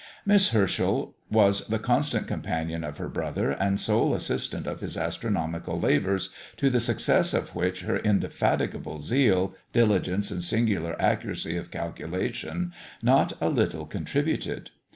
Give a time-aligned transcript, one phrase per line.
[0.25, 5.79] Miss Herschel was the constant companion of her brother, and sole assistant of his astronomical
[5.79, 12.73] labours, to the success of which her indefatigable zeal, diligence, and singular accuracy of calculation,
[13.03, 14.71] not a little contributed.